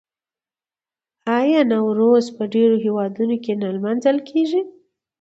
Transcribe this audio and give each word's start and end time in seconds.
آیا 1.37 1.61
نوروز 1.71 2.25
په 2.35 2.43
ډیرو 2.53 2.75
هیوادونو 2.85 3.35
کې 3.43 3.53
نه 3.61 3.67
لمانځل 3.75 4.17
کیږي؟ 4.29 4.61